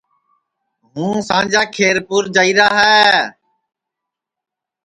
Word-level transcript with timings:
ہوں 0.93 1.13
سانجا 1.27 1.61
کھیرپُور 1.75 2.23
جائیرا 2.35 2.67
ہے 2.79 3.01